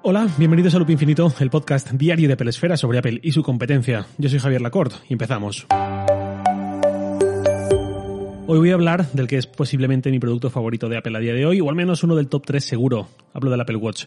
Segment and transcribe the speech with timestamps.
[0.00, 4.06] Hola, bienvenidos a Loop Infinito, el podcast diario de Pelesfera sobre Apple y su competencia.
[4.16, 5.66] Yo soy Javier Lacorte y empezamos.
[8.46, 11.34] Hoy voy a hablar del que es posiblemente mi producto favorito de Apple a día
[11.34, 13.08] de hoy, o al menos uno del top 3 seguro.
[13.34, 14.04] Hablo del Apple Watch.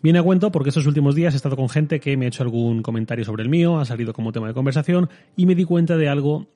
[0.00, 2.44] Viene a cuento porque estos últimos días he estado con gente que me ha hecho
[2.44, 5.96] algún comentario sobre el mío, ha salido como tema de conversación y me di cuenta
[5.96, 6.46] de algo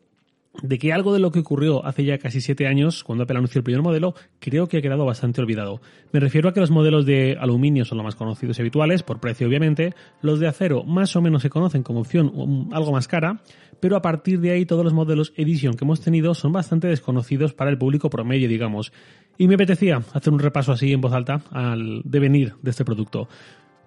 [0.63, 3.61] de que algo de lo que ocurrió hace ya casi siete años, cuando Apple anunció
[3.61, 5.81] el primer modelo, creo que ha quedado bastante olvidado.
[6.13, 9.21] Me refiero a que los modelos de aluminio son los más conocidos y habituales, por
[9.21, 13.41] precio obviamente, los de acero más o menos se conocen como opción algo más cara,
[13.81, 17.55] pero a partir de ahí todos los modelos Edition que hemos tenido son bastante desconocidos
[17.55, 18.93] para el público promedio, digamos.
[19.37, 23.29] Y me apetecía hacer un repaso así en voz alta al devenir de este producto.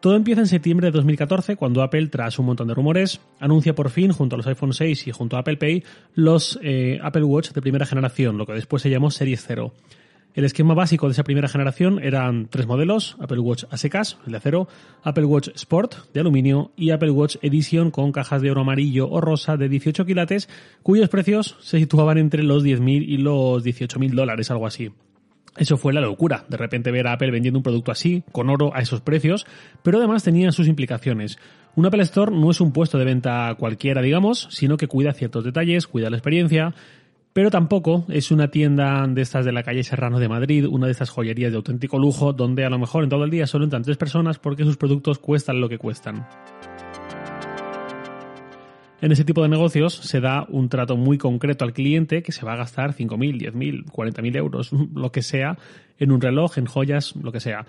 [0.01, 3.91] Todo empieza en septiembre de 2014 cuando Apple, tras un montón de rumores, anuncia por
[3.91, 5.83] fin, junto a los iPhone 6 y junto a Apple Pay,
[6.15, 9.71] los eh, Apple Watch de primera generación, lo que después se llamó Series 0.
[10.33, 14.37] El esquema básico de esa primera generación eran tres modelos, Apple Watch a el de
[14.37, 14.67] acero,
[15.03, 19.21] Apple Watch Sport de aluminio y Apple Watch Edition con cajas de oro amarillo o
[19.21, 20.49] rosa de 18 quilates,
[20.81, 24.89] cuyos precios se situaban entre los 10.000 y los 18.000 dólares, algo así.
[25.57, 28.73] Eso fue la locura, de repente ver a Apple vendiendo un producto así, con oro
[28.73, 29.45] a esos precios,
[29.83, 31.37] pero además tenía sus implicaciones.
[31.75, 35.43] Un Apple Store no es un puesto de venta cualquiera, digamos, sino que cuida ciertos
[35.43, 36.73] detalles, cuida la experiencia,
[37.33, 40.93] pero tampoco es una tienda de estas de la calle Serrano de Madrid, una de
[40.93, 43.83] estas joyerías de auténtico lujo, donde a lo mejor en todo el día solo entran
[43.83, 46.27] tres personas porque sus productos cuestan lo que cuestan.
[49.01, 52.45] En ese tipo de negocios se da un trato muy concreto al cliente que se
[52.45, 55.57] va a gastar 5.000, 10.000, 40.000 euros, lo que sea,
[55.97, 57.65] en un reloj, en joyas, lo que sea.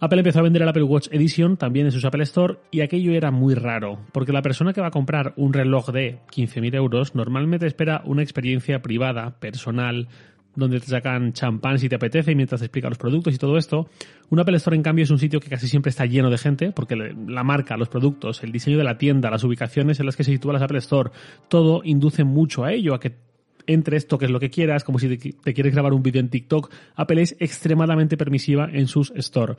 [0.00, 3.12] Apple empezó a vender el Apple Watch Edition también en sus Apple Store y aquello
[3.12, 7.14] era muy raro, porque la persona que va a comprar un reloj de 15.000 euros
[7.14, 10.08] normalmente espera una experiencia privada, personal,
[10.54, 13.56] donde te sacan champán si te apetece y mientras te explican los productos y todo
[13.56, 13.88] esto.
[14.30, 16.72] Un Apple Store, en cambio, es un sitio que casi siempre está lleno de gente,
[16.72, 20.24] porque la marca, los productos, el diseño de la tienda, las ubicaciones en las que
[20.24, 21.10] se sitúa las Apple Store,
[21.48, 23.16] todo induce mucho a ello, a que
[23.66, 26.70] entres, toques lo que quieras, como si te, quieres grabar un vídeo en TikTok.
[26.96, 29.56] Apple es extremadamente permisiva en sus store.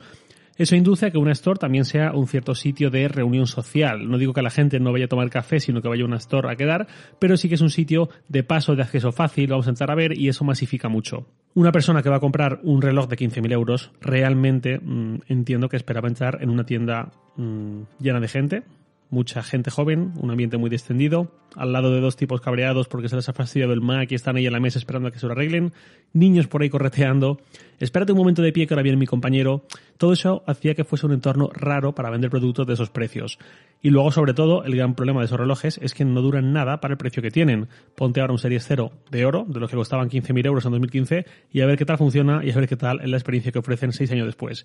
[0.56, 4.08] Eso induce a que una store también sea un cierto sitio de reunión social.
[4.08, 6.18] No digo que la gente no vaya a tomar café, sino que vaya a una
[6.18, 6.86] store a quedar,
[7.18, 9.96] pero sí que es un sitio de paso, de acceso fácil, vamos a entrar a
[9.96, 11.26] ver y eso masifica mucho.
[11.54, 15.76] Una persona que va a comprar un reloj de 15.000 euros, realmente mm, entiendo que
[15.76, 18.62] esperaba entrar en una tienda mm, llena de gente,
[19.10, 23.16] mucha gente joven, un ambiente muy descendido, al lado de dos tipos cabreados porque se
[23.16, 25.26] les ha fastidiado el Mac y están ahí en la mesa esperando a que se
[25.26, 25.72] lo arreglen,
[26.12, 27.40] niños por ahí correteando,
[27.78, 29.64] espérate un momento de pie que ahora viene mi compañero,
[29.98, 33.38] todo eso hacía que fuese un entorno raro para vender productos de esos precios.
[33.80, 36.80] Y luego, sobre todo, el gran problema de esos relojes es que no duran nada
[36.80, 37.68] para el precio que tienen.
[37.94, 41.26] Ponte ahora un Series 0 de oro, de los que costaban 15.000 euros en 2015,
[41.52, 43.58] y a ver qué tal funciona y a ver qué tal es la experiencia que
[43.58, 44.64] ofrecen seis años después.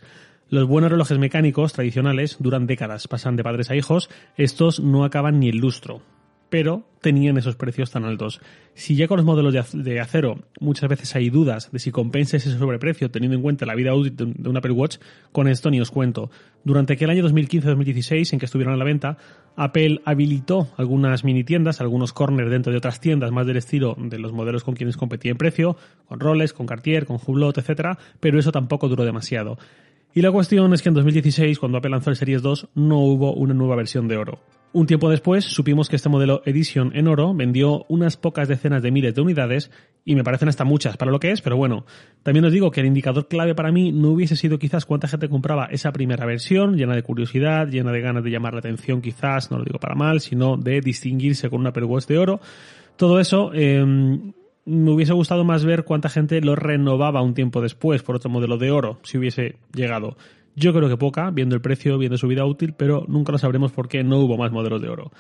[0.49, 5.39] Los buenos relojes mecánicos tradicionales duran décadas, pasan de padres a hijos, estos no acaban
[5.39, 6.01] ni el lustro
[6.49, 8.41] pero tenían esos precios tan altos.
[8.73, 12.57] Si ya con los modelos de acero muchas veces hay dudas de si compensa ese
[12.57, 14.97] sobreprecio teniendo en cuenta la vida útil de un Apple Watch,
[15.31, 16.29] con esto ni os cuento.
[16.63, 19.17] Durante aquel año 2015-2016 en que estuvieron a la venta,
[19.55, 24.19] Apple habilitó algunas mini tiendas, algunos corners dentro de otras tiendas más del estilo de
[24.19, 28.39] los modelos con quienes competía en precio, con Rolex, con Cartier, con Hublot, etc., pero
[28.39, 29.57] eso tampoco duró demasiado.
[30.13, 33.33] Y la cuestión es que en 2016, cuando Apple lanzó el Series 2, no hubo
[33.33, 34.39] una nueva versión de oro.
[34.71, 38.91] Un tiempo después supimos que este modelo Edition en oro vendió unas pocas decenas de
[38.91, 39.71] miles de unidades
[40.05, 41.85] y me parecen hasta muchas para lo que es, pero bueno,
[42.21, 45.27] también os digo que el indicador clave para mí no hubiese sido quizás cuánta gente
[45.27, 49.49] compraba esa primera versión, llena de curiosidad, llena de ganas de llamar la atención quizás,
[49.49, 52.39] no lo digo para mal, sino de distinguirse con una Apple de oro.
[52.95, 53.83] Todo eso eh,
[54.69, 58.57] me hubiese gustado más ver cuánta gente lo renovaba un tiempo después por otro modelo
[58.57, 60.15] de oro, si hubiese llegado.
[60.55, 63.71] Yo creo que poca, viendo el precio, viendo su vida útil, pero nunca lo sabremos
[63.71, 65.11] porque no hubo más modelos de oro.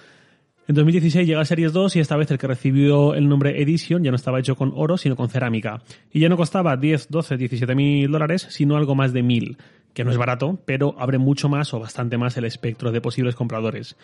[0.67, 4.11] En 2016 llega Series 2 y esta vez el que recibió el nombre Edition ya
[4.11, 5.81] no estaba hecho con oro, sino con cerámica.
[6.11, 9.57] Y ya no costaba 10, 12, 17 mil dólares, sino algo más de mil,
[9.95, 13.33] que no es barato, pero abre mucho más o bastante más el espectro de posibles
[13.33, 13.97] compradores.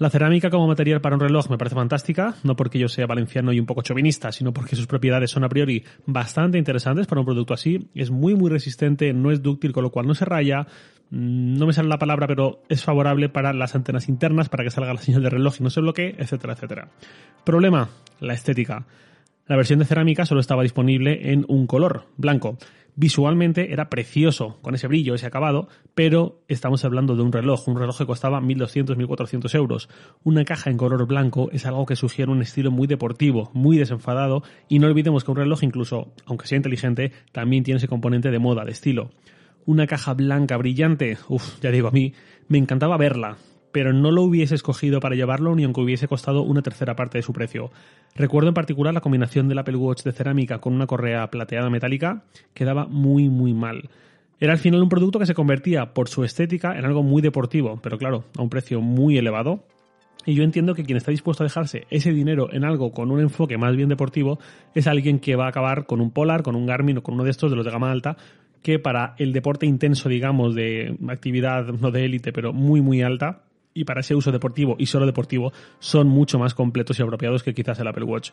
[0.00, 3.52] La cerámica como material para un reloj me parece fantástica, no porque yo sea valenciano
[3.52, 7.26] y un poco chauvinista, sino porque sus propiedades son a priori bastante interesantes para un
[7.26, 7.90] producto así.
[7.94, 10.66] Es muy muy resistente, no es dúctil, con lo cual no se raya.
[11.10, 14.70] Mm, no me sale la palabra, pero es favorable para las antenas internas, para que
[14.70, 16.88] salga la señal de reloj y no se bloquee, etcétera, etcétera.
[17.44, 18.86] Problema, la estética.
[19.48, 22.56] La versión de cerámica solo estaba disponible en un color, blanco.
[22.96, 27.78] Visualmente era precioso, con ese brillo, ese acabado, pero estamos hablando de un reloj, un
[27.78, 29.88] reloj que costaba 1.200, 1.400 euros.
[30.24, 34.42] Una caja en color blanco es algo que sugiere un estilo muy deportivo, muy desenfadado,
[34.68, 38.38] y no olvidemos que un reloj, incluso aunque sea inteligente, también tiene ese componente de
[38.38, 39.10] moda, de estilo.
[39.66, 41.18] una caja blanca brillante.
[41.28, 42.14] Uf, ya digo, a mí
[42.48, 43.36] me encantaba verla,
[43.72, 47.22] pero no lo hubiese escogido para llevarlo ni aunque hubiese costado una tercera parte de
[47.22, 47.70] su precio.
[48.14, 52.24] Recuerdo en particular la combinación del Apple Watch de cerámica con una correa plateada metálica,
[52.54, 53.90] quedaba muy muy mal.
[54.40, 57.78] Era al final un producto que se convertía por su estética en algo muy deportivo,
[57.82, 59.64] pero claro, a un precio muy elevado.
[60.26, 63.20] Y yo entiendo que quien está dispuesto a dejarse ese dinero en algo con un
[63.20, 64.38] enfoque más bien deportivo
[64.74, 67.24] es alguien que va a acabar con un Polar, con un Garmin o con uno
[67.24, 68.16] de estos de los de gama alta,
[68.62, 73.42] que para el deporte intenso, digamos, de actividad no de élite, pero muy muy alta,
[73.80, 77.54] y para ese uso deportivo y solo deportivo son mucho más completos y apropiados que
[77.54, 78.30] quizás el Apple Watch.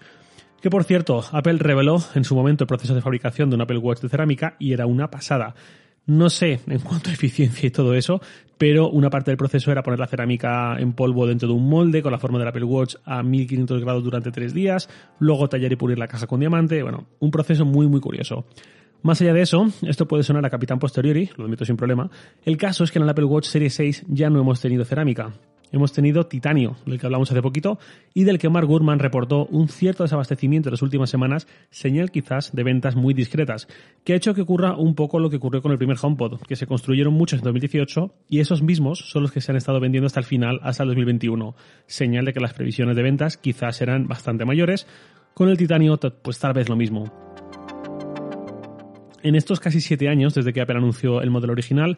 [0.62, 3.78] Que por cierto, Apple reveló en su momento el proceso de fabricación de un Apple
[3.78, 5.56] Watch de cerámica y era una pasada.
[6.06, 8.20] No sé en cuanto a eficiencia y todo eso,
[8.58, 12.02] pero una parte del proceso era poner la cerámica en polvo dentro de un molde
[12.02, 14.90] con la forma del Apple Watch a 1500 grados durante tres días,
[15.20, 18.46] luego tallar y pulir la caja con diamante, bueno, un proceso muy muy curioso.
[19.04, 22.10] Más allá de eso, esto puede sonar a capitán posteriori, lo admito sin problema,
[22.46, 25.34] el caso es que en el Apple Watch Series 6 ya no hemos tenido cerámica.
[25.72, 27.78] Hemos tenido titanio, del que hablamos hace poquito,
[28.14, 32.54] y del que Mark Gurman reportó un cierto desabastecimiento en las últimas semanas, señal quizás
[32.54, 33.68] de ventas muy discretas,
[34.06, 36.56] que ha hecho que ocurra un poco lo que ocurrió con el primer HomePod, que
[36.56, 40.08] se construyeron muchos en 2018 y esos mismos son los que se han estado vendiendo
[40.08, 41.56] hasta el final, hasta el 2021,
[41.86, 44.88] señal de que las previsiones de ventas quizás eran bastante mayores,
[45.34, 47.27] con el titanio pues tal vez lo mismo.
[49.24, 51.98] En estos casi siete años, desde que Apple anunció el modelo original,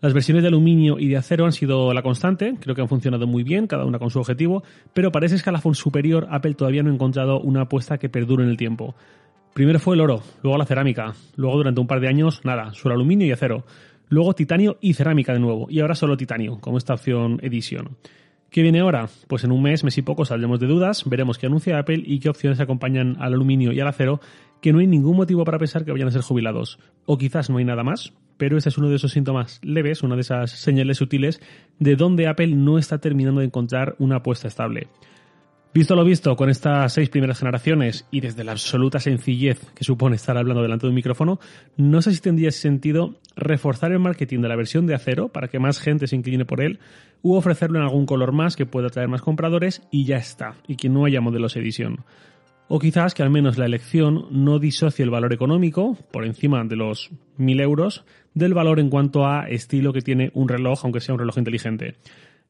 [0.00, 3.26] las versiones de aluminio y de acero han sido la constante, creo que han funcionado
[3.26, 4.62] muy bien, cada una con su objetivo,
[4.92, 8.50] pero para ese escalafón superior Apple todavía no ha encontrado una apuesta que perdure en
[8.50, 8.94] el tiempo.
[9.54, 12.94] Primero fue el oro, luego la cerámica, luego durante un par de años nada, solo
[12.94, 13.64] aluminio y acero,
[14.08, 17.96] luego titanio y cerámica de nuevo, y ahora solo titanio, como esta opción Edition.
[18.54, 19.08] ¿Qué viene ahora?
[19.26, 22.20] Pues en un mes, mes y poco saldremos de dudas, veremos qué anuncia Apple y
[22.20, 24.20] qué opciones acompañan al aluminio y al acero,
[24.62, 26.78] que no hay ningún motivo para pensar que vayan a ser jubilados.
[27.04, 30.14] O quizás no hay nada más, pero este es uno de esos síntomas leves, una
[30.14, 31.40] de esas señales sutiles
[31.80, 34.86] de donde Apple no está terminando de encontrar una apuesta estable.
[35.74, 40.14] Visto lo visto, con estas seis primeras generaciones y desde la absoluta sencillez que supone
[40.14, 41.40] estar hablando delante de un micrófono,
[41.76, 45.58] no sé si tendría sentido reforzar el marketing de la versión de acero para que
[45.58, 46.78] más gente se incline por él,
[47.22, 50.76] u ofrecerlo en algún color más que pueda atraer más compradores y ya está, y
[50.76, 52.04] que no haya modelos edición.
[52.68, 56.76] O quizás que al menos la elección no disocie el valor económico, por encima de
[56.76, 61.14] los 1000 euros, del valor en cuanto a estilo que tiene un reloj, aunque sea
[61.14, 61.96] un reloj inteligente.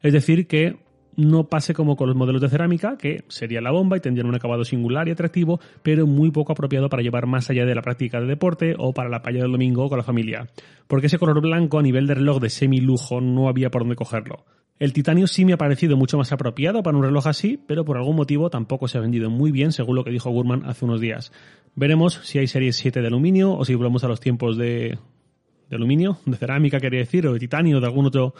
[0.02, 0.76] Es decir, que
[1.16, 4.34] no pase como con los modelos de cerámica, que sería la bomba y tendrían un
[4.34, 8.20] acabado singular y atractivo, pero muy poco apropiado para llevar más allá de la práctica
[8.20, 10.48] de deporte o para la playa del domingo con la familia.
[10.86, 14.44] Porque ese color blanco a nivel de reloj de semi-lujo no había por dónde cogerlo.
[14.78, 17.96] El titanio sí me ha parecido mucho más apropiado para un reloj así, pero por
[17.96, 21.00] algún motivo tampoco se ha vendido muy bien, según lo que dijo Gurman hace unos
[21.00, 21.32] días.
[21.76, 24.98] Veremos si hay series 7 de aluminio o si volvemos a los tiempos de,
[25.70, 28.34] de aluminio, de cerámica quería decir, o de titanio, de algún otro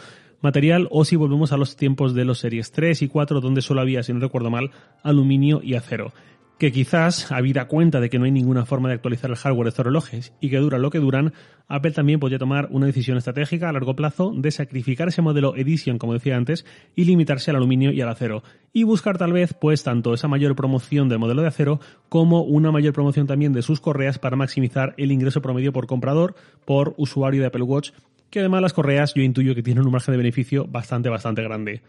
[0.44, 3.80] material o si volvemos a los tiempos de los series 3 y 4 donde solo
[3.80, 4.70] había, si no recuerdo mal,
[5.02, 6.12] aluminio y acero.
[6.58, 9.68] Que quizás, habida cuenta de que no hay ninguna forma de actualizar el hardware de
[9.70, 11.32] estos relojes y que duran lo que duran,
[11.66, 15.98] Apple también podría tomar una decisión estratégica a largo plazo de sacrificar ese modelo Edition,
[15.98, 16.64] como decía antes,
[16.94, 18.44] y limitarse al aluminio y al acero.
[18.72, 22.70] Y buscar tal vez, pues, tanto esa mayor promoción del modelo de acero como una
[22.70, 27.40] mayor promoción también de sus correas para maximizar el ingreso promedio por comprador, por usuario
[27.40, 27.90] de Apple Watch
[28.34, 31.82] que además las correas yo intuyo que tienen un margen de beneficio bastante, bastante grande.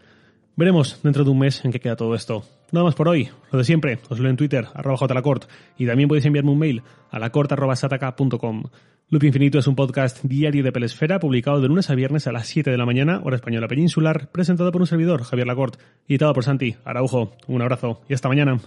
[0.54, 2.44] Veremos dentro de un mes en qué queda todo esto.
[2.70, 6.08] Nada más por hoy, lo de siempre, os leo en Twitter, arroba jlacort, y también
[6.08, 8.62] podéis enviarme un mail a lacort.sataka.com.
[9.08, 12.46] Loop Infinito es un podcast diario de Pelesfera, publicado de lunes a viernes a las
[12.46, 16.44] 7 de la mañana, hora española peninsular, presentado por un servidor, Javier Lacort, editado por
[16.44, 17.32] Santi Araujo.
[17.48, 18.60] Un abrazo y hasta mañana.